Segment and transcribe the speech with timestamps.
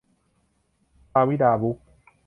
[1.11, 1.77] ภาวิดา บุ๊ค